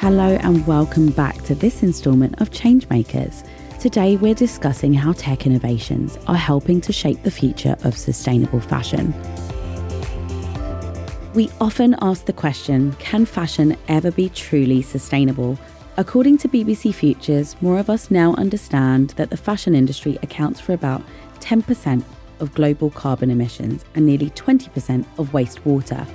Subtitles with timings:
[0.00, 3.44] Hello, and welcome back to this instalment of Changemakers.
[3.80, 9.12] Today, we're discussing how tech innovations are helping to shape the future of sustainable fashion.
[11.34, 15.58] We often ask the question can fashion ever be truly sustainable?
[15.96, 20.74] According to BBC Futures, more of us now understand that the fashion industry accounts for
[20.74, 21.02] about
[21.40, 22.04] 10%
[22.38, 26.06] of global carbon emissions and nearly 20% of wastewater.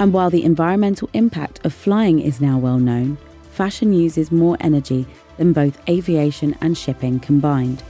[0.00, 3.18] And while the environmental impact of flying is now well known,
[3.52, 7.82] fashion uses more energy than both aviation and shipping combined.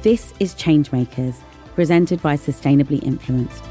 [0.00, 1.36] This is Changemakers,
[1.74, 3.62] presented by Sustainably Influenced,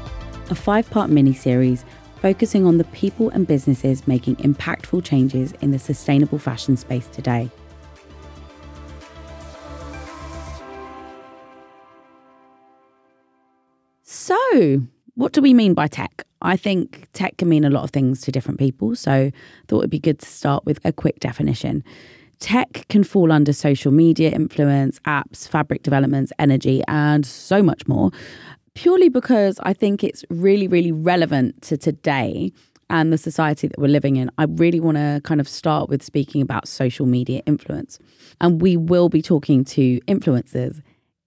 [0.48, 1.84] a five part mini series
[2.20, 7.50] focusing on the people and businesses making impactful changes in the sustainable fashion space today.
[14.04, 14.82] So,
[15.14, 16.24] what do we mean by tech?
[16.42, 19.32] I think tech can mean a lot of things to different people, so I
[19.68, 21.82] thought it'd be good to start with a quick definition.
[22.40, 28.10] Tech can fall under social media influence, apps, fabric developments, energy, and so much more,
[28.74, 32.52] purely because I think it's really, really relevant to today
[32.90, 34.30] and the society that we're living in.
[34.38, 37.98] I really want to kind of start with speaking about social media influence.
[38.40, 40.82] And we will be talking to influencers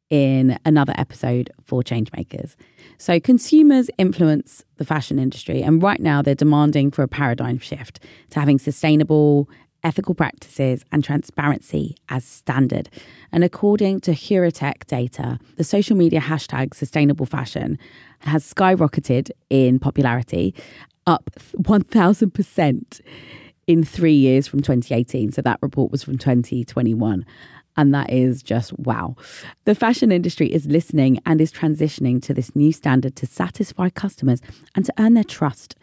[0.09, 2.55] in another episode for Changemakers.
[2.97, 7.99] So, consumers influence the fashion industry, and right now they're demanding for a paradigm shift
[8.31, 9.49] to having sustainable,
[9.83, 12.89] ethical practices and transparency as standard.
[13.31, 17.77] And according to Heuritech data, the social media hashtag sustainable fashion
[18.19, 20.55] has skyrocketed in popularity,
[21.05, 23.01] up 1000%
[23.67, 25.31] in three years from 2018.
[25.31, 27.25] So that report was from 2021.
[27.77, 29.15] And that is just wow.
[29.65, 34.41] The fashion industry is listening and is transitioning to this new standard to satisfy customers
[34.75, 35.75] and to earn their trust.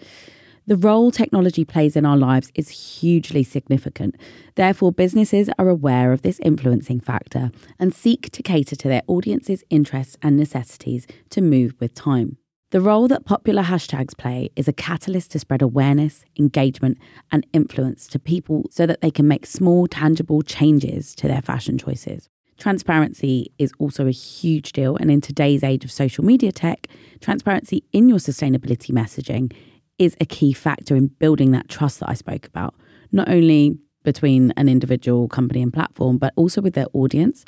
[0.67, 4.15] The role technology plays in our lives is hugely significant.
[4.55, 7.51] Therefore, businesses are aware of this influencing factor
[7.81, 12.37] and seek to cater to their audience's interests and necessities to move with time.
[12.73, 16.97] The role that popular hashtags play is a catalyst to spread awareness, engagement,
[17.31, 21.77] and influence to people so that they can make small, tangible changes to their fashion
[21.77, 22.31] choices.
[22.57, 26.87] Transparency is also a huge deal, and in today's age of social media tech,
[27.21, 29.53] transparency in your sustainability messaging
[29.99, 32.75] is a key factor in building that trust that I spoke about,
[33.13, 37.45] not only between an individual company and platform, but also with their audience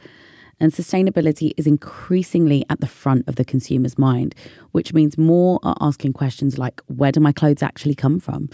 [0.60, 4.34] and sustainability is increasingly at the front of the consumer's mind,
[4.72, 8.48] which means more are asking questions like where do my clothes actually come from?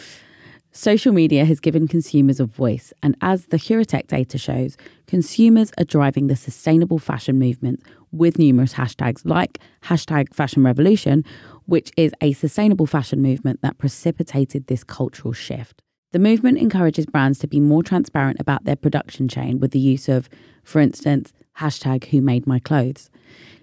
[0.72, 4.76] Social media has given consumers a voice, and as the Heuritech data shows,
[5.08, 11.24] consumers are driving the sustainable fashion movement with numerous hashtags like hashtag fashion revolution,
[11.66, 15.82] which is a sustainable fashion movement that precipitated this cultural shift.
[16.12, 20.08] The movement encourages brands to be more transparent about their production chain with the use
[20.08, 20.28] of,
[20.62, 23.10] for instance, hashtag who made my clothes.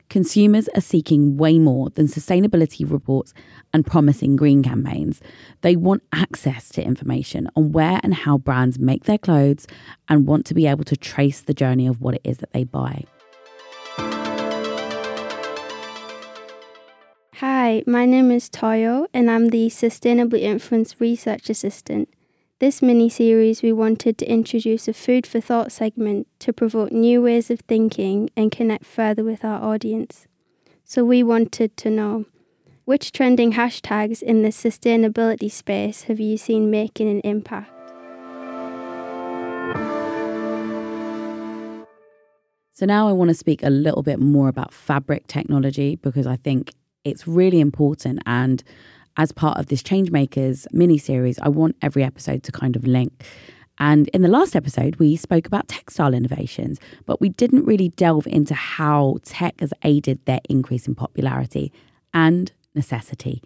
[0.09, 3.33] Consumers are seeking way more than sustainability reports
[3.73, 5.19] and promising green campaigns.
[5.61, 9.67] They want access to information on where and how brands make their clothes
[10.07, 12.63] and want to be able to trace the journey of what it is that they
[12.63, 13.03] buy.
[17.33, 22.07] Hi, my name is Toyo and I'm the Sustainably Influenced Research Assistant.
[22.59, 27.21] This mini series, we wanted to introduce a food for thought segment to provoke new
[27.21, 30.25] ways of thinking and connect further with our audience.
[30.83, 32.25] So, we wanted to know
[32.85, 37.69] which trending hashtags in the sustainability space have you seen making an impact?
[42.73, 46.37] So, now I want to speak a little bit more about fabric technology because I
[46.37, 46.73] think
[47.03, 48.63] it's really important and
[49.17, 53.23] as part of this Changemakers mini series, I want every episode to kind of link.
[53.79, 58.25] And in the last episode, we spoke about textile innovations, but we didn't really delve
[58.27, 61.71] into how tech has aided their increase in popularity
[62.13, 63.43] and necessity.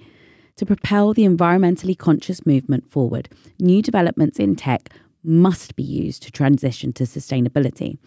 [0.57, 3.29] To propel the environmentally conscious movement forward,
[3.59, 4.89] new developments in tech
[5.23, 7.97] must be used to transition to sustainability.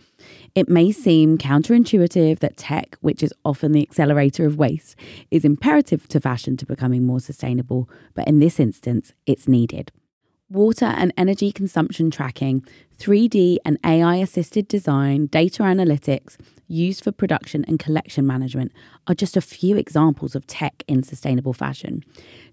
[0.54, 4.96] It may seem counterintuitive that tech, which is often the accelerator of waste,
[5.30, 9.92] is imperative to fashion to becoming more sustainable, but in this instance, it's needed.
[10.54, 12.64] Water and energy consumption tracking,
[12.98, 16.36] 3D and AI assisted design, data analytics,
[16.68, 18.70] used for production and collection management
[19.08, 22.04] are just a few examples of tech in sustainable fashion.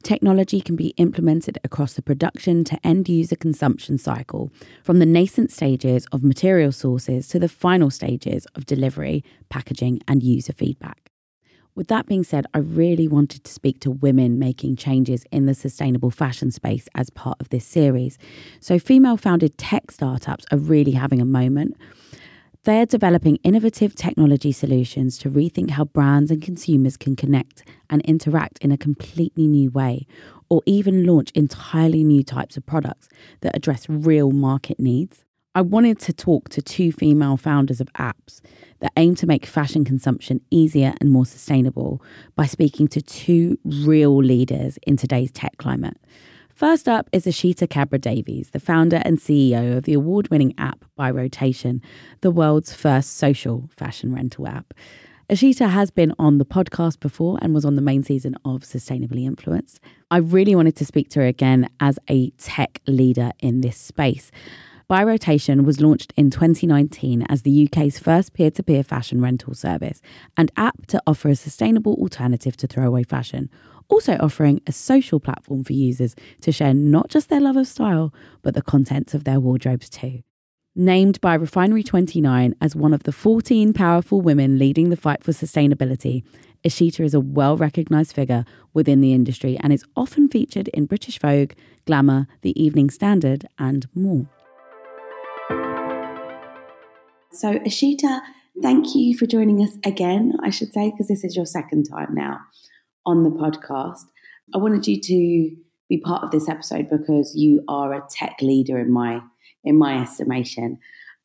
[0.01, 4.49] Technology can be implemented across the production to end user consumption cycle,
[4.81, 10.23] from the nascent stages of material sources to the final stages of delivery, packaging, and
[10.23, 11.10] user feedback.
[11.73, 15.53] With that being said, I really wanted to speak to women making changes in the
[15.53, 18.17] sustainable fashion space as part of this series.
[18.59, 21.77] So, female founded tech startups are really having a moment.
[22.63, 28.59] They're developing innovative technology solutions to rethink how brands and consumers can connect and interact
[28.59, 30.05] in a completely new way,
[30.49, 33.07] or even launch entirely new types of products
[33.39, 35.23] that address real market needs.
[35.53, 38.39] I wanted to talk to two female founders of apps
[38.79, 42.01] that aim to make fashion consumption easier and more sustainable
[42.37, 45.97] by speaking to two real leaders in today's tech climate.
[46.55, 50.85] First up is Eshita Kabra Davies, the founder and CEO of the award winning app
[50.97, 51.81] ByRotation,
[52.21, 54.73] the world's first social fashion rental app.
[55.29, 59.25] Eshita has been on the podcast before and was on the main season of Sustainably
[59.25, 59.81] Influenced.
[60.11, 64.31] I really wanted to speak to her again as a tech leader in this space.
[64.91, 70.01] ByRotation was launched in 2019 as the UK's first peer to peer fashion rental service
[70.35, 73.49] and app to offer a sustainable alternative to throwaway fashion,
[73.87, 78.13] also offering a social platform for users to share not just their love of style,
[78.41, 80.23] but the contents of their wardrobes too.
[80.75, 85.31] Named by Refinery 29 as one of the 14 powerful women leading the fight for
[85.31, 86.21] sustainability,
[86.65, 91.17] Eshita is a well recognised figure within the industry and is often featured in British
[91.17, 91.53] Vogue,
[91.85, 94.27] Glamour, The Evening Standard, and more.
[97.33, 98.21] So, Eshita,
[98.61, 102.13] thank you for joining us again, I should say, because this is your second time
[102.13, 102.39] now
[103.05, 104.03] on the podcast.
[104.53, 105.55] I wanted you to
[105.89, 109.21] be part of this episode because you are a tech leader in my
[109.63, 110.79] in my estimation.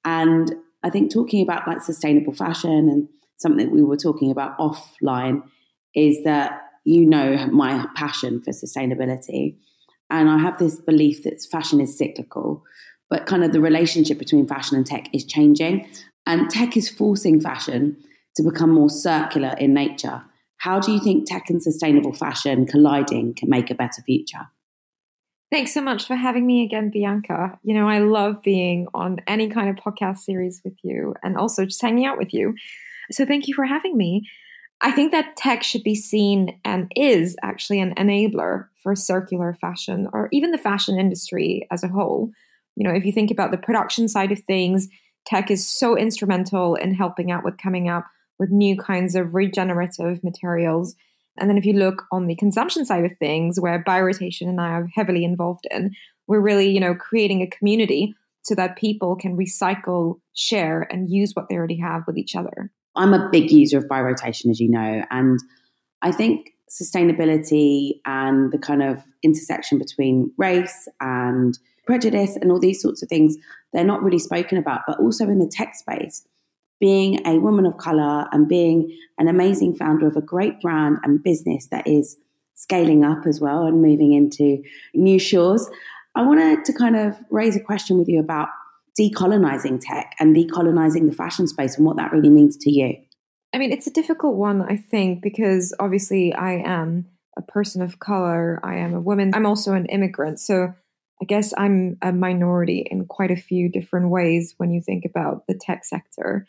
[0.05, 0.55] And
[0.85, 5.43] I think talking about like sustainable fashion and something we were talking about offline
[5.95, 9.57] is that you know my passion for sustainability.
[10.09, 12.63] And I have this belief that fashion is cyclical
[13.09, 15.89] but kind of the relationship between fashion and tech is changing.
[16.27, 17.97] And tech is forcing fashion
[18.37, 20.23] to become more circular in nature.
[20.59, 24.49] How do you think tech and sustainable fashion colliding can make a better future?
[25.53, 27.59] Thanks so much for having me again, Bianca.
[27.63, 31.65] You know, I love being on any kind of podcast series with you and also
[31.65, 32.55] just hanging out with you.
[33.13, 34.29] So thank you for having me.
[34.81, 40.09] I think that tech should be seen and is actually an enabler for circular fashion
[40.13, 42.33] or even the fashion industry as a whole.
[42.77, 44.89] You know, if you think about the production side of things,
[45.27, 48.07] tech is so instrumental in helping out with coming up
[48.39, 50.95] with new kinds of regenerative materials.
[51.39, 54.71] And then if you look on the consumption side of things, where Rotation and I
[54.71, 55.93] are heavily involved in,
[56.29, 61.33] we're really, you know, creating a community so that people can recycle, share, and use
[61.35, 62.71] what they already have with each other.
[62.95, 65.39] I'm a big user of ByRotation, as you know, and
[66.03, 72.83] I think sustainability and the kind of intersection between race and prejudice and all these
[72.83, 73.37] sorts of things,
[73.73, 74.83] they're not really spoken about.
[74.87, 76.27] But also in the tech space,
[76.81, 81.23] being a woman of color and being an amazing founder of a great brand and
[81.23, 82.17] business that is
[82.55, 84.63] scaling up as well and moving into
[84.95, 85.69] new shores.
[86.15, 88.49] I wanted to kind of raise a question with you about
[88.99, 92.97] decolonizing tech and decolonizing the fashion space and what that really means to you.
[93.55, 97.07] I mean, it's a difficult one, I think, because obviously I am
[97.37, 100.41] a person of color, I am a woman, I'm also an immigrant.
[100.41, 100.75] So
[101.21, 105.47] I guess I'm a minority in quite a few different ways when you think about
[105.47, 106.47] the tech sector.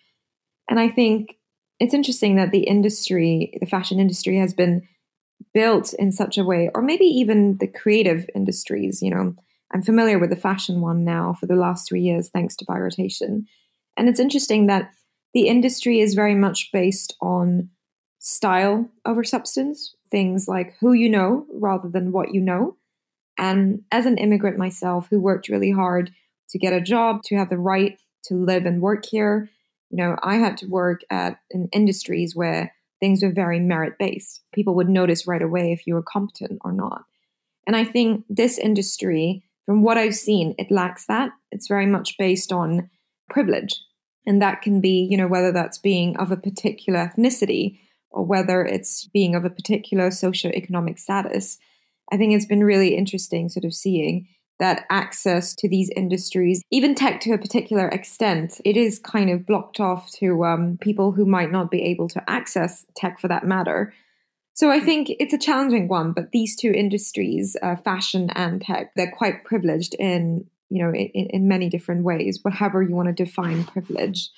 [0.69, 1.37] And I think
[1.79, 4.87] it's interesting that the industry, the fashion industry, has been
[5.53, 9.01] built in such a way, or maybe even the creative industries.
[9.01, 9.35] You know,
[9.73, 13.45] I'm familiar with the fashion one now for the last three years, thanks to ByRotation.
[13.95, 14.91] And it's interesting that
[15.33, 17.69] the industry is very much based on
[18.19, 22.75] style over substance, things like who you know rather than what you know.
[23.37, 26.11] And as an immigrant myself who worked really hard
[26.49, 29.49] to get a job, to have the right to live and work here,
[29.89, 34.41] you know, I had to work at in industries where things were very merit based.
[34.53, 37.03] People would notice right away if you were competent or not.
[37.65, 41.31] And I think this industry, from what I've seen, it lacks that.
[41.51, 42.89] It's very much based on
[43.29, 43.79] privilege.
[44.25, 47.79] And that can be, you know, whether that's being of a particular ethnicity
[48.09, 51.59] or whether it's being of a particular socioeconomic status.
[52.11, 54.27] I think it's been really interesting sort of seeing
[54.59, 59.45] that access to these industries, even tech to a particular extent, it is kind of
[59.45, 63.45] blocked off to um, people who might not be able to access tech for that
[63.45, 63.93] matter.
[64.53, 68.91] So I think it's a challenging one, but these two industries, uh, fashion and tech,
[68.95, 73.23] they're quite privileged in you know in, in many different ways, whatever you want to
[73.23, 74.29] define privilege.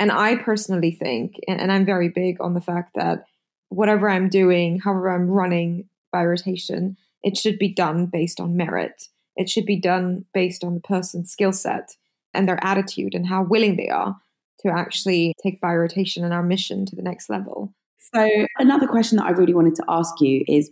[0.00, 3.24] And I personally think, and, and I'm very big on the fact that
[3.68, 9.08] whatever I'm doing, however I'm running ByRotation, it should be done based on merit.
[9.36, 11.96] It should be done based on the person's skill set
[12.34, 14.16] and their attitude and how willing they are
[14.60, 17.72] to actually take ByRotation and our mission to the next level.
[18.14, 20.70] So, another question that I really wanted to ask you is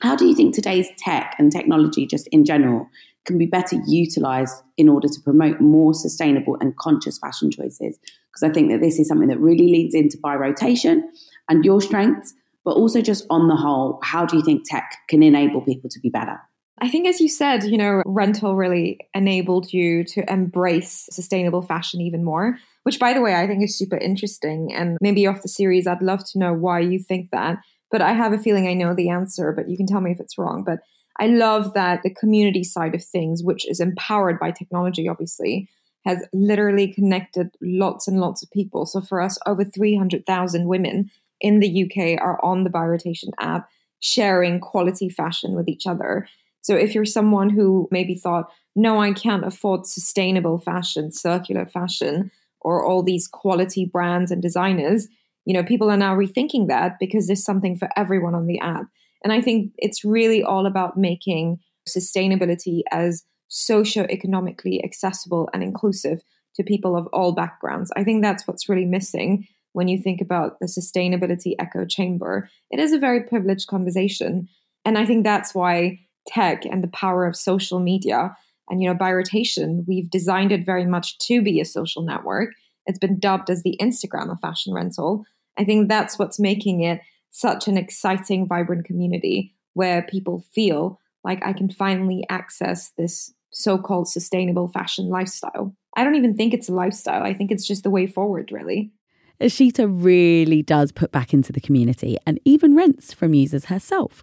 [0.00, 2.88] how do you think today's tech and technology, just in general,
[3.24, 7.98] can be better utilized in order to promote more sustainable and conscious fashion choices?
[8.30, 11.02] Because I think that this is something that really leads into ByRotation
[11.48, 12.34] and your strengths,
[12.66, 16.00] but also just on the whole, how do you think tech can enable people to
[16.00, 16.38] be better?
[16.78, 22.02] I think, as you said, you know, rental really enabled you to embrace sustainable fashion
[22.02, 24.74] even more, which, by the way, I think is super interesting.
[24.74, 27.58] And maybe off the series, I'd love to know why you think that.
[27.90, 30.18] But I have a feeling I know the answer, but you can tell me if
[30.18, 30.64] it's wrong.
[30.66, 30.80] But
[31.20, 35.68] I love that the community side of things, which is empowered by technology, obviously,
[36.04, 38.86] has literally connected lots and lots of people.
[38.86, 43.68] So for us, over 300,000 women in the UK are on the ByRotation app,
[44.00, 46.26] sharing quality fashion with each other.
[46.62, 52.30] So if you're someone who maybe thought, no, I can't afford sustainable fashion, circular fashion,
[52.60, 55.08] or all these quality brands and designers,
[55.44, 58.86] you know, people are now rethinking that because there's something for everyone on the app.
[59.22, 66.22] And I think it's really all about making sustainability as socio-economically accessible and inclusive
[66.56, 67.92] to people of all backgrounds.
[67.96, 69.46] I think that's what's really missing
[69.76, 72.48] when you think about the sustainability echo chamber.
[72.70, 74.48] It is a very privileged conversation.
[74.86, 78.34] And I think that's why tech and the power of social media.
[78.70, 82.54] And, you know, ByRotation, we've designed it very much to be a social network.
[82.86, 85.26] It's been dubbed as the Instagram of fashion rental.
[85.58, 91.44] I think that's what's making it such an exciting, vibrant community where people feel like
[91.44, 95.76] I can finally access this so called sustainable fashion lifestyle.
[95.98, 97.22] I don't even think it's a lifestyle.
[97.22, 98.92] I think it's just the way forward, really.
[99.40, 104.22] Eshita really does put back into the community and even rents from users herself.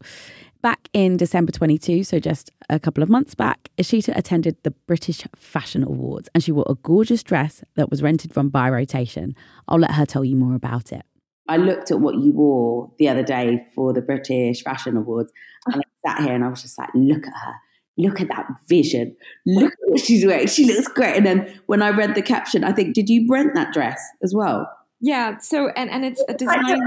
[0.61, 5.25] Back in December 22, so just a couple of months back, Eshita attended the British
[5.35, 9.35] Fashion Awards and she wore a gorgeous dress that was rented from ByRotation.
[9.67, 11.03] I'll let her tell you more about it.
[11.47, 15.31] I looked at what you wore the other day for the British Fashion Awards
[15.67, 17.53] and I sat here and I was just like, look at her.
[17.95, 19.15] Look at that vision.
[19.45, 20.47] Look at what she's wearing.
[20.47, 21.17] She looks great.
[21.17, 24.33] And then when I read the caption, I think, did you rent that dress as
[24.33, 24.67] well?
[25.03, 25.37] Yeah.
[25.37, 26.79] So, and, and it's a design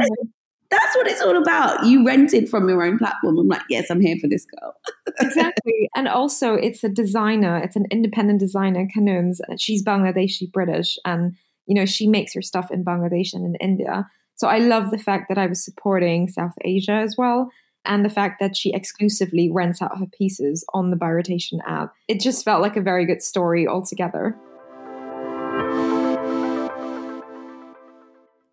[0.70, 1.84] that's what it's all about.
[1.84, 3.38] You rented from your own platform.
[3.38, 4.74] I'm like, yes, I'm here for this girl.
[5.20, 5.88] exactly.
[5.94, 9.38] And also, it's a designer, it's an independent designer, Kanums.
[9.58, 14.08] She's Bangladeshi British, and you know, she makes her stuff in Bangladesh and in India.
[14.36, 17.50] So I love the fact that I was supporting South Asia as well.
[17.84, 21.92] And the fact that she exclusively rents out her pieces on the ByRotation app.
[22.08, 24.36] It just felt like a very good story altogether.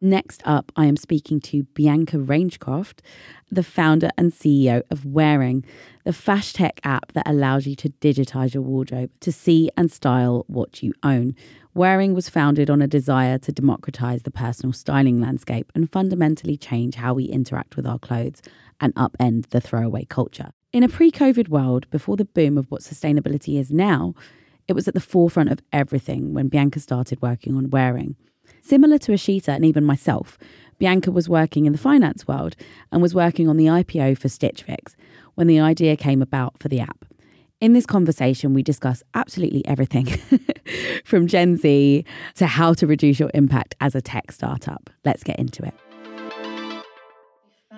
[0.05, 3.00] Next up, I am speaking to Bianca Rangecroft,
[3.50, 5.63] the founder and CEO of Whering,
[6.03, 10.83] the Fashtech app that allows you to digitize your wardrobe to see and style what
[10.83, 11.38] you own.
[11.72, 16.95] Whering was founded on a desire to democratize the personal styling landscape and fundamentally change
[16.95, 18.41] how we interact with our clothes
[18.81, 20.51] and upend the throwaway culture.
[20.74, 24.15] In a pre COVID world, before the boom of what sustainability is now,
[24.67, 28.17] it was at the forefront of everything when Bianca started working on Whering.
[28.65, 30.39] Similar to Eshita and even myself,
[30.79, 32.55] Bianca was working in the finance world
[32.93, 34.96] and was working on the IPO for Stitch Fix
[35.36, 37.03] when the idea came about for the app.
[37.60, 40.05] In this conversation, we discuss absolutely everything
[41.03, 42.05] from Gen Z
[42.36, 44.89] to how to reduce your impact as a tech startup.
[45.03, 45.74] Let's get into it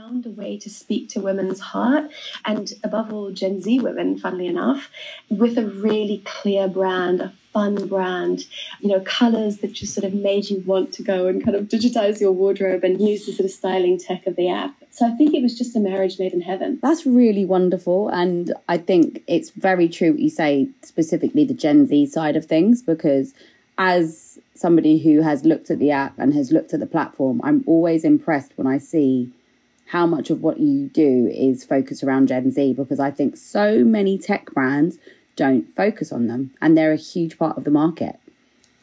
[0.06, 2.12] found a way to speak to women's heart
[2.46, 4.92] and above all gen z women funnily enough
[5.30, 8.46] with a really clear brand a fun brand,
[8.82, 11.70] you know, colors that just sort of made you want to go and kind of
[11.70, 14.76] digitize your wardrobe and use the sort of styling tech of the app.
[14.92, 16.80] So I think it was just a marriage made in heaven.
[16.84, 18.10] That's really wonderful.
[18.10, 22.46] And I think it's very true what you say, specifically the Gen Z side of
[22.46, 23.34] things, because
[23.78, 27.64] as somebody who has looked at the app and has looked at the platform, I'm
[27.66, 29.32] always impressed when I see
[29.88, 33.84] how much of what you do is focused around Gen Z because I think so
[33.84, 34.98] many tech brands
[35.36, 36.52] don't focus on them.
[36.62, 38.20] And they're a huge part of the market.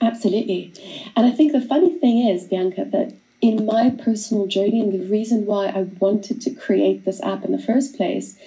[0.01, 0.73] Absolutely.
[1.17, 5.07] And I think the funny thing is, Bianca, that in my personal journey and the
[5.07, 8.39] reason why I wanted to create this app in the first place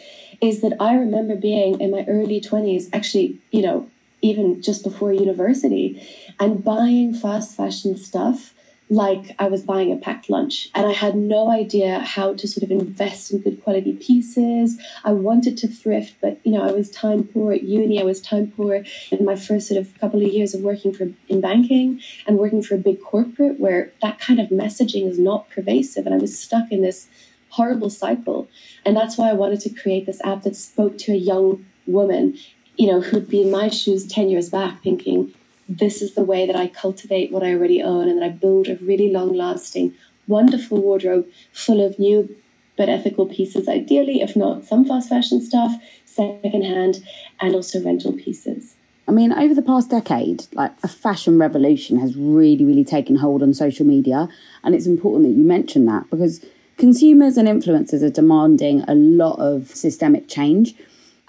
[0.42, 3.90] is that I remember being in my early 20s, actually, you know,
[4.22, 6.02] even just before university,
[6.40, 8.54] and buying fast fashion stuff
[8.90, 10.70] like I was buying a packed lunch.
[10.76, 14.80] And I had no idea how to sort of invest in good quality pieces.
[15.04, 18.22] I wanted to thrift, but you know, I was time poor at uni, I was
[18.22, 22.02] time poor in my first sort of couple of years of working for in banking
[22.28, 26.06] and working for a big corporate where that kind of messaging is not pervasive.
[26.06, 27.08] And I was stuck in this
[27.50, 28.48] horrible cycle.
[28.86, 32.38] And that's why I wanted to create this app that spoke to a young woman,
[32.76, 35.34] you know, who'd be in my shoes 10 years back thinking,
[35.68, 38.68] this is the way that I cultivate what I already own and that I build
[38.68, 39.94] a really long lasting
[40.28, 42.36] wonderful wardrobe full of new
[42.78, 47.02] but ethical pieces, ideally, if not some fast fashion stuff, secondhand,
[47.40, 48.76] and also rental pieces.
[49.08, 53.44] I mean, over the past decade, like a fashion revolution has really, really taken hold
[53.44, 54.28] on social media.
[54.64, 56.44] And it's important that you mention that because
[56.78, 60.76] consumers and influencers are demanding a lot of systemic change.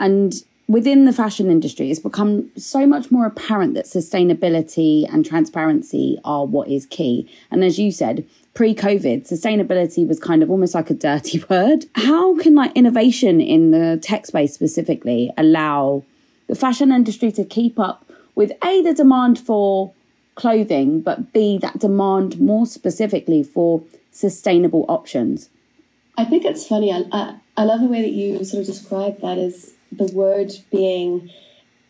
[0.01, 0.35] And
[0.69, 6.45] within the fashion industry, it's become so much more apparent that sustainability and transparency are
[6.45, 7.29] what is key.
[7.51, 11.87] And as you said, pre COVID, sustainability was kind of almost like a dirty word.
[11.95, 16.05] How can like innovation in the tech space specifically allow
[16.49, 18.05] the fashion industry to keep up
[18.35, 19.93] with A, the demand for
[20.35, 25.49] clothing, but B, that demand more specifically for sustainable options?
[26.19, 26.93] I think it's funny.
[26.93, 30.53] I, I, I love the way that you sort of describe that as the word
[30.71, 31.31] being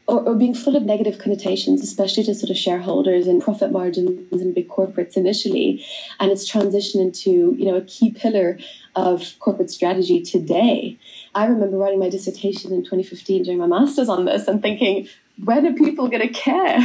[0.08, 4.40] or, or, being full of negative connotations, especially to sort of shareholders and profit margins
[4.40, 5.84] and big corporates initially.
[6.20, 8.56] And it's transitioned into, you know, a key pillar
[8.94, 10.96] of corporate strategy today.
[11.34, 15.08] I remember writing my dissertation in 2015 doing my master's on this and thinking,
[15.44, 16.78] when are people going to care?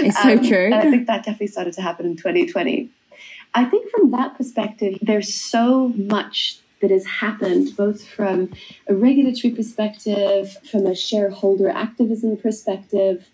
[0.00, 0.66] it's so um, true.
[0.66, 2.88] And I think that definitely started to happen in 2020.
[3.54, 8.52] I think from that perspective, there's so much that has happened, both from
[8.86, 13.28] a regulatory perspective, from a shareholder activism perspective,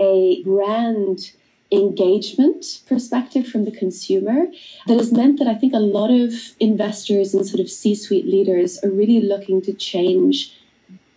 [0.00, 1.32] a brand
[1.72, 4.46] engagement perspective from the consumer
[4.86, 8.26] that has meant that I think a lot of investors and sort of C suite
[8.26, 10.56] leaders are really looking to change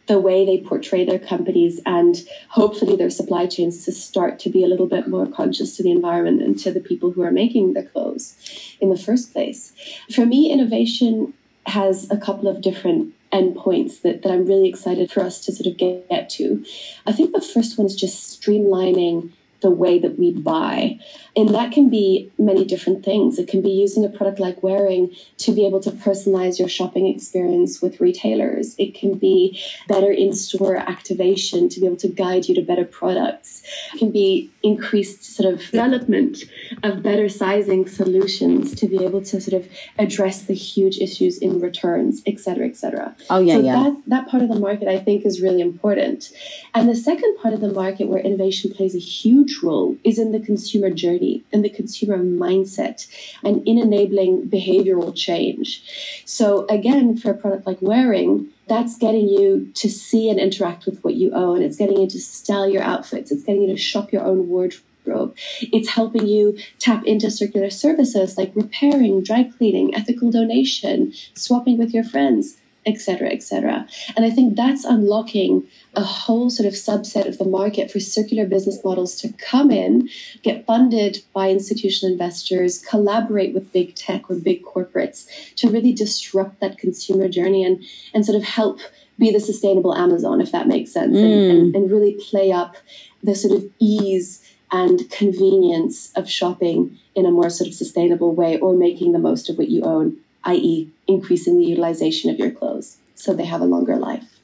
[0.08, 4.64] the way they portray their companies and hopefully their supply chains to start to be
[4.64, 7.74] a little bit more conscious to the environment and to the people who are making
[7.74, 8.36] the clothes
[8.80, 9.74] in the first place.
[10.14, 11.34] For me, innovation
[11.68, 15.68] has a couple of different endpoints that, that I'm really excited for us to sort
[15.68, 16.64] of get, get to.
[17.06, 21.00] I think the first one is just streamlining the way that we buy.
[21.36, 23.40] And that can be many different things.
[23.40, 27.08] It can be using a product like Whering to be able to personalize your shopping
[27.08, 28.76] experience with retailers.
[28.78, 32.86] It can be better in store activation to be able to guide you to better
[32.86, 33.64] products.
[33.94, 36.44] It can be increased sort of development
[36.84, 41.60] of better sizing solutions to be able to sort of address the huge issues in
[41.60, 43.16] returns, et cetera, et cetera.
[43.30, 43.84] Oh, yeah, so yeah.
[43.84, 46.32] That, that part of the market I think is really important.
[46.74, 50.32] And the second part of the market where innovation plays a huge role is in
[50.32, 53.08] the consumer journey and the consumer mindset
[53.44, 56.24] and in enabling behavioral change.
[56.26, 61.04] So, again, for a product like Whering, that's getting you to see and interact with
[61.04, 61.62] what you own.
[61.62, 63.32] It's getting you to style your outfits.
[63.32, 65.36] It's getting you to shop your own wardrobe.
[65.62, 71.94] It's helping you tap into circular services like repairing, dry cleaning, ethical donation, swapping with
[71.94, 73.86] your friends etc., etc.
[74.16, 78.46] And I think that's unlocking a whole sort of subset of the market for circular
[78.46, 80.10] business models to come in,
[80.42, 86.60] get funded by institutional investors, collaborate with big tech or big corporates to really disrupt
[86.62, 88.80] that consumer journey and, and sort of help
[89.20, 91.24] be the sustainable Amazon, if that makes sense, mm.
[91.24, 92.78] and, and, and really play up
[93.24, 98.60] the sort of ease and convenience of shopping in a more sort of sustainable way
[98.60, 100.18] or making the most of what you own
[100.48, 104.40] i.e., increasing the utilization of your clothes so they have a longer life.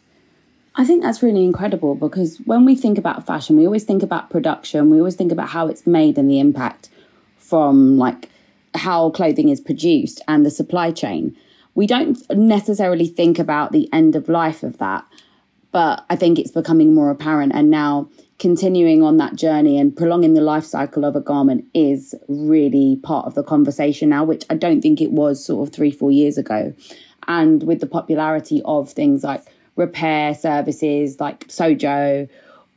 [0.76, 4.30] I think that's really incredible because when we think about fashion, we always think about
[4.30, 6.90] production, we always think about how it's made and the impact
[7.38, 8.30] from like
[8.74, 11.38] how clothing is produced and the supply chain.
[11.76, 15.06] We don't necessarily think about the end of life of that,
[15.72, 17.54] but I think it's becoming more apparent.
[17.54, 18.10] And now
[18.44, 23.26] continuing on that journey and prolonging the life cycle of a garment is really part
[23.26, 26.38] of the conversation now, which I don't think it was sort of three, four years
[26.38, 26.74] ago.
[27.26, 29.46] And with the popularity of things like
[29.78, 32.28] repair services like Sojo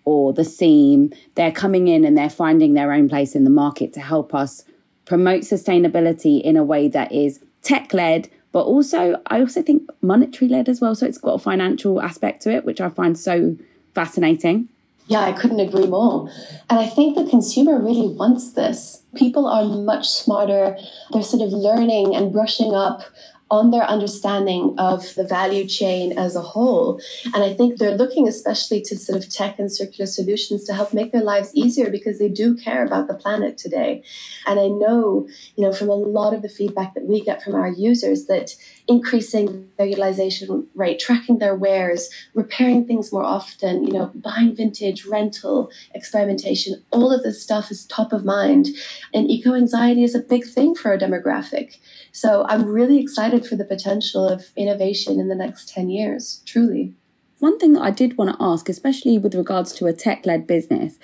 [0.05, 3.93] or the seam, they're coming in and they're finding their own place in the market
[3.95, 4.63] to help us
[5.05, 10.49] promote sustainability in a way that is tech led, but also I also think monetary
[10.49, 10.95] led as well.
[10.95, 13.57] So it's got a financial aspect to it, which I find so
[13.97, 14.69] fascinating.
[15.09, 16.29] Yeah, I couldn't agree more.
[16.69, 19.03] And I think the consumer really wants this.
[19.15, 20.77] People are much smarter.
[21.13, 23.03] They're sort of learning and brushing up
[23.49, 27.01] on their understanding of the value chain as a whole.
[27.27, 30.93] And I think they're looking especially to sort of tech and circular solutions to help
[30.93, 34.03] make their lives easier because they do care about the planet today.
[34.47, 37.55] And I know, you know, from a lot of the feedback that we get from
[37.55, 38.57] our users that
[38.89, 45.05] increasing their utilization rate, tracking their wares, repairing things more often, you know, buying vintage,
[45.07, 48.69] rental, experimentation, all of this stuff is top of mind.
[49.13, 51.79] And eco anxiety is a big thing for our demographic.
[52.13, 56.95] So I'm really excited for the potential of innovation in the next 10 years, truly.
[57.39, 60.47] One thing that I did want to ask, especially with regards to a tech led
[60.47, 60.99] business,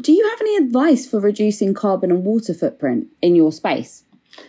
[0.00, 4.04] do you have any advice for reducing carbon and water footprint in your space?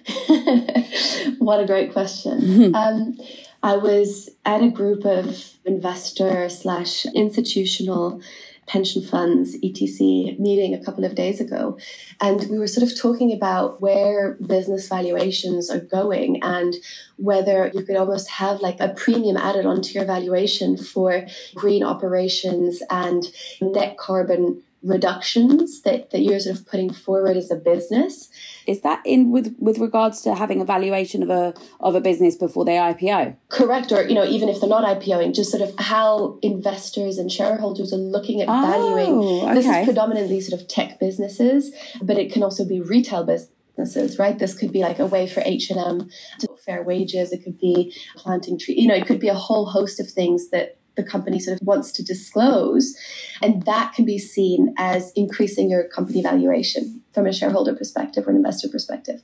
[1.40, 2.76] what a great question.
[2.76, 3.18] um,
[3.64, 8.22] I was at a group of investor slash institutional
[8.68, 11.78] pension funds, ETC, meeting a couple of days ago.
[12.20, 16.76] And we were sort of talking about where business valuations are going and
[17.16, 22.84] whether you could almost have like a premium added onto your valuation for green operations
[22.90, 23.26] and
[23.62, 28.30] net carbon reductions that, that you're sort of putting forward as a business.
[28.68, 32.36] Is that in with with regards to having a valuation of a of a business
[32.36, 33.36] before they IPO?
[33.50, 37.32] Correct, or you know, even if they're not IPOing, just sort of how investors and
[37.32, 39.56] shareholders are looking at Oh, valuing.
[39.56, 39.82] This okay.
[39.82, 44.38] is predominantly sort of tech businesses, but it can also be retail businesses, right?
[44.38, 46.10] This could be like a way for H and M
[46.40, 47.32] to fair wages.
[47.32, 48.78] It could be planting trees.
[48.78, 51.66] You know, it could be a whole host of things that the company sort of
[51.66, 52.98] wants to disclose,
[53.42, 58.32] and that can be seen as increasing your company valuation from a shareholder perspective or
[58.32, 59.22] an investor perspective.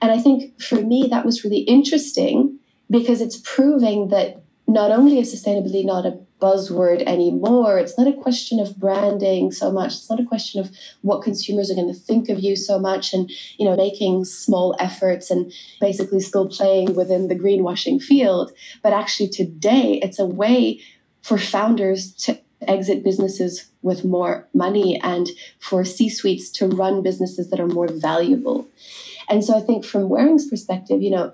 [0.00, 2.58] And I think for me, that was really interesting
[2.90, 8.12] because it's proving that not only is sustainability not a buzzword anymore, it's not a
[8.12, 10.70] question of branding so much, it's not a question of
[11.02, 14.74] what consumers are going to think of you so much and, you know, making small
[14.78, 18.52] efforts and basically still playing within the greenwashing field.
[18.82, 20.80] But actually today it's a way
[21.22, 25.28] for founders to exit businesses with more money and
[25.58, 28.68] for C suites to run businesses that are more valuable.
[29.28, 31.32] And so I think from Whering's perspective, you know,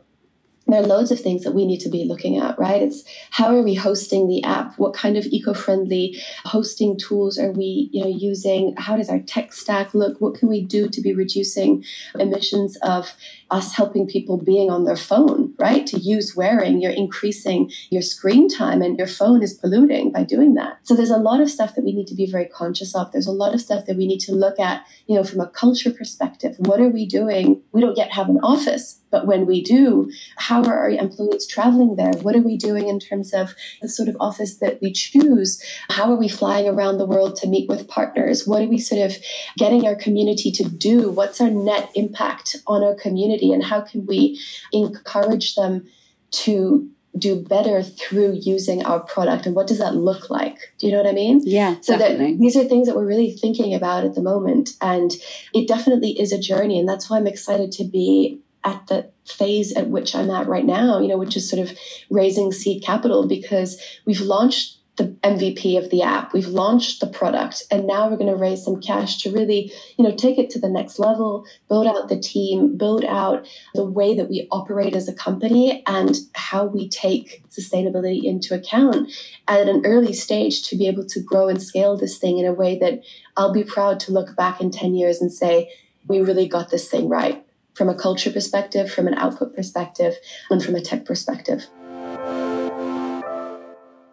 [0.68, 2.82] there are loads of things that we need to be looking at, right?
[2.82, 4.76] It's how are we hosting the app?
[4.78, 8.74] What kind of eco-friendly hosting tools are we, you know, using?
[8.76, 10.20] How does our tech stack look?
[10.20, 11.84] What can we do to be reducing
[12.18, 13.12] emissions of
[13.50, 15.86] us helping people being on their phone, right?
[15.86, 20.54] To use Whering, you're increasing your screen time and your phone is polluting by doing
[20.54, 20.78] that.
[20.82, 23.12] So there's a lot of stuff that we need to be very conscious of.
[23.12, 25.46] There's a lot of stuff that we need to look at, you know, from a
[25.46, 26.56] culture perspective.
[26.58, 27.62] What are we doing?
[27.72, 31.96] We don't yet have an office, but when we do, how are our employees traveling
[31.96, 32.12] there?
[32.22, 35.62] What are we doing in terms of the sort of office that we choose?
[35.88, 38.46] How are we flying around the world to meet with partners?
[38.46, 39.16] What are we sort of
[39.56, 41.10] getting our community to do?
[41.10, 43.35] What's our net impact on our community?
[43.42, 44.40] And how can we
[44.72, 45.86] encourage them
[46.32, 49.46] to do better through using our product?
[49.46, 50.74] And what does that look like?
[50.78, 51.40] Do you know what I mean?
[51.44, 52.32] Yeah, So definitely.
[52.32, 54.70] that these are things that we're really thinking about at the moment.
[54.80, 55.12] And
[55.54, 56.78] it definitely is a journey.
[56.78, 60.64] And that's why I'm excited to be at the phase at which I'm at right
[60.64, 61.76] now, you know, which is sort of
[62.10, 67.62] raising seed capital because we've launched the MVP of the app, we've launched the product,
[67.70, 70.58] and now we're going to raise some cash to really, you know, take it to
[70.58, 75.06] the next level, build out the team, build out the way that we operate as
[75.06, 79.10] a company and how we take sustainability into account
[79.48, 82.54] at an early stage to be able to grow and scale this thing in a
[82.54, 83.02] way that
[83.36, 85.70] I'll be proud to look back in 10 years and say,
[86.08, 90.14] we really got this thing right from a culture perspective, from an output perspective,
[90.50, 91.66] and from a tech perspective.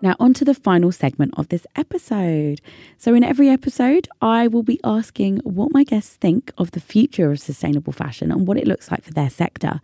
[0.04, 2.60] Now, on to the final segment of this episode.
[2.98, 7.32] So, in every episode, I will be asking what my guests think of the future
[7.32, 9.80] of sustainable fashion and what it looks like for their sector.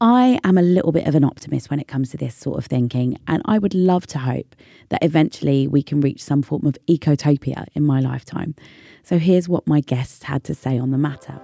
[0.00, 2.66] I am a little bit of an optimist when it comes to this sort of
[2.66, 4.56] thinking, and I would love to hope
[4.88, 8.56] that eventually we can reach some form of ecotopia in my lifetime.
[9.04, 11.40] So, here's what my guests had to say on the matter.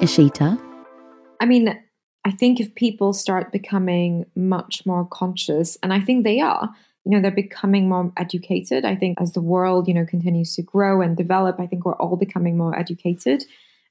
[0.00, 0.56] Eshita,
[1.40, 1.76] I mean,
[2.26, 6.68] I think if people start becoming much more conscious, and I think they are,
[7.04, 8.84] you know, they're becoming more educated.
[8.84, 11.94] I think as the world, you know, continues to grow and develop, I think we're
[11.94, 13.44] all becoming more educated.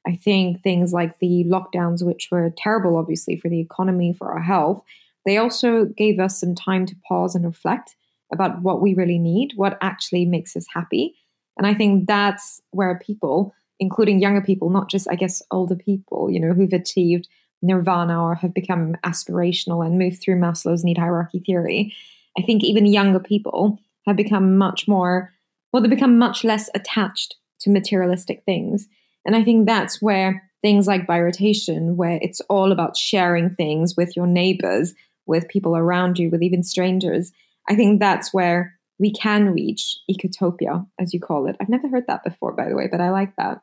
[0.06, 4.42] I think things like the lockdowns, which were terrible, obviously, for the economy, for our
[4.42, 4.84] health,
[5.26, 7.96] they also gave us some time to pause and reflect
[8.34, 11.16] about what we really need, what actually makes us happy.
[11.58, 16.30] And I think that's where people, including younger people, not just, I guess, older people,
[16.30, 17.30] you know, who've achieved
[17.62, 21.94] nirvana or have become aspirational and moved through Maslow's need hierarchy theory,
[22.38, 25.34] I think even younger people have become much more,
[25.72, 28.88] well, they become much less attached to materialistic things.
[29.26, 34.16] And I think that's where things like ByRotation, where it's all about sharing things with
[34.16, 34.94] your neighbors,
[35.26, 37.32] with people around you, with even strangers,
[37.68, 41.56] I think that's where we can reach ecotopia, as you call it.
[41.60, 43.62] I've never heard that before, by the way, but I like that.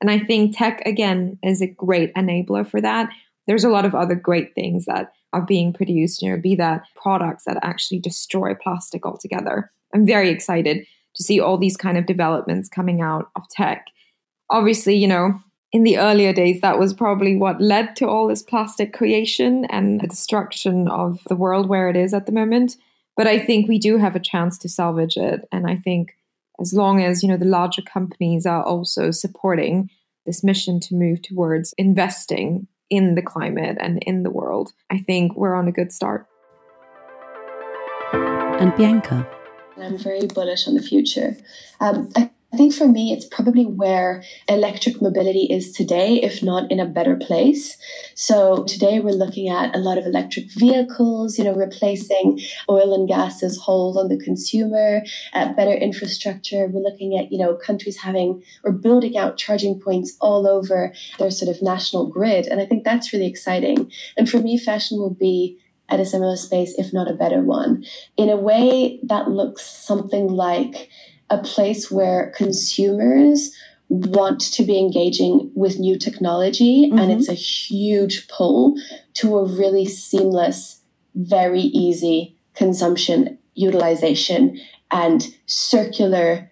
[0.00, 3.10] And I think tech, again, is a great enabler for that.
[3.46, 6.82] There's a lot of other great things that are being produced, you know, be that
[6.94, 9.70] products that actually destroy plastic altogether.
[9.94, 13.86] I'm very excited to see all these kind of developments coming out of tech.
[14.50, 15.40] Obviously, you know,
[15.72, 20.00] in the earlier days, that was probably what led to all this plastic creation and
[20.00, 22.76] the destruction of the world where it is at the moment.
[23.16, 25.46] But I think we do have a chance to salvage it.
[25.50, 26.16] And I think
[26.60, 29.90] as long as, you know, the larger companies are also supporting
[30.24, 35.36] this mission to move towards investing in the climate and in the world, I think
[35.36, 36.26] we're on a good start.
[38.12, 39.28] And Bianca.
[39.76, 41.36] I'm very bullish on the future.
[41.80, 46.72] Um, I I think for me, it's probably where electric mobility is today, if not
[46.72, 47.76] in a better place.
[48.14, 52.40] So today we're looking at a lot of electric vehicles, you know, replacing
[52.70, 55.02] oil and gas's hold on the consumer,
[55.34, 56.66] uh, better infrastructure.
[56.66, 61.30] We're looking at, you know, countries having or building out charging points all over their
[61.30, 62.46] sort of national grid.
[62.46, 63.92] And I think that's really exciting.
[64.16, 65.58] And for me, fashion will be
[65.90, 67.84] at a similar space, if not a better one,
[68.16, 70.88] in a way that looks something like
[71.30, 73.54] a place where consumers
[73.88, 76.98] want to be engaging with new technology mm-hmm.
[76.98, 78.74] and it's a huge pull
[79.14, 80.80] to a really seamless
[81.14, 84.60] very easy consumption utilization
[84.90, 86.50] and circular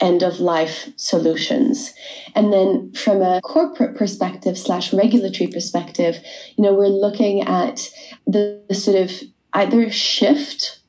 [0.00, 1.94] end of life solutions
[2.34, 6.18] and then from a corporate perspective slash regulatory perspective
[6.56, 7.88] you know we're looking at
[8.26, 9.12] the, the sort of
[9.52, 10.80] either shift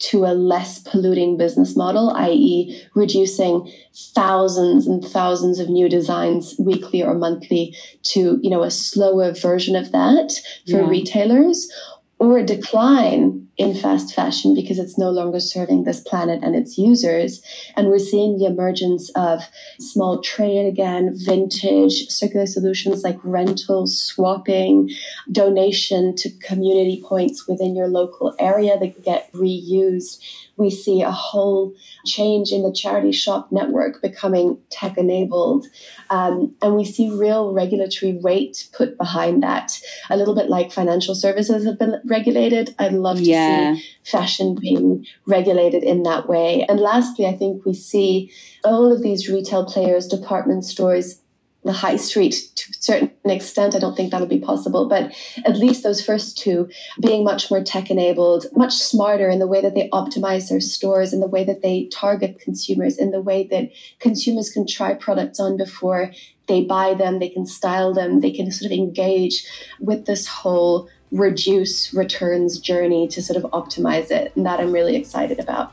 [0.00, 3.70] to a less polluting business model, i.e., reducing
[4.14, 9.76] thousands and thousands of new designs weekly or monthly to, you know, a slower version
[9.76, 10.32] of that
[10.64, 10.88] for yeah.
[10.88, 11.70] retailers,
[12.20, 16.76] or a decline in fast fashion because it's no longer serving this planet and its
[16.76, 17.42] users.
[17.76, 19.42] And we're seeing the emergence of
[19.78, 24.90] small trade again, vintage, circular solutions like rentals, swapping,
[25.32, 30.22] donation to community points within your local area that get reused
[30.60, 35.66] we see a whole change in the charity shop network becoming tech enabled.
[36.10, 39.80] Um, and we see real regulatory weight put behind that.
[40.10, 42.74] A little bit like financial services have been regulated.
[42.78, 43.74] I'd love to yeah.
[43.74, 46.66] see fashion being regulated in that way.
[46.68, 48.30] And lastly, I think we see
[48.62, 51.19] all of these retail players, department stores,
[51.64, 53.74] the high street to a certain extent.
[53.74, 55.12] I don't think that'll be possible, but
[55.44, 56.68] at least those first two
[57.00, 61.12] being much more tech enabled, much smarter in the way that they optimize their stores,
[61.12, 65.38] in the way that they target consumers, in the way that consumers can try products
[65.38, 66.12] on before
[66.46, 69.46] they buy them, they can style them, they can sort of engage
[69.78, 74.32] with this whole reduce returns journey to sort of optimize it.
[74.34, 75.72] And that I'm really excited about.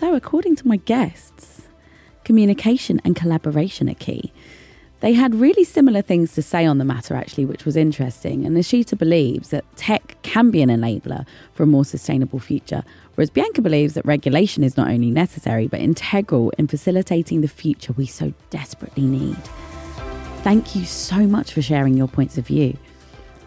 [0.00, 1.68] So, according to my guests,
[2.24, 4.32] communication and collaboration are key.
[5.00, 8.46] They had really similar things to say on the matter, actually, which was interesting.
[8.46, 12.82] And Eshita believes that tech can be an enabler for a more sustainable future,
[13.14, 17.92] whereas Bianca believes that regulation is not only necessary, but integral in facilitating the future
[17.92, 19.36] we so desperately need.
[20.42, 22.74] Thank you so much for sharing your points of view.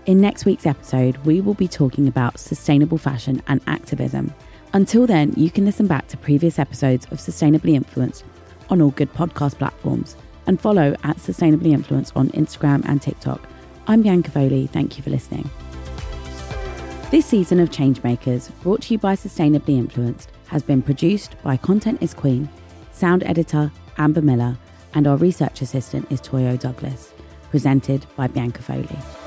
[0.05, 4.31] In next week's episode, we will be talking about sustainable fashion and activism.
[4.75, 8.25] Until then, you can listen back to previous episodes of Sustainably Influenced
[8.71, 10.15] on all good podcast platforms
[10.47, 13.47] and follow at Sustainably Influenced on Instagram and TikTok.
[13.86, 14.65] I'm Bianca Foley.
[14.65, 15.47] Thank you for listening.
[17.12, 22.01] This season of Changemakers, brought to you by Sustainably Influenced, has been produced by Content
[22.01, 22.49] is Queen,
[22.93, 24.57] sound editor Amber Miller,
[24.95, 27.13] and our research assistant is Toyo Douglas.
[27.51, 29.22] Presented by Bianca Foley.